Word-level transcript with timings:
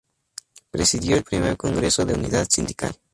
Presidió 0.71 1.15
el 1.15 1.23
Primer 1.23 1.55
Congreso 1.57 2.05
de 2.05 2.15
Unidad 2.15 2.47
Sindical. 2.49 2.97